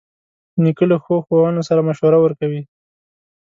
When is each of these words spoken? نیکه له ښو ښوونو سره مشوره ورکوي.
نیکه 0.63 0.85
له 0.91 0.97
ښو 1.03 1.15
ښوونو 1.25 1.61
سره 1.69 1.81
مشوره 1.87 2.17
ورکوي. 2.21 2.61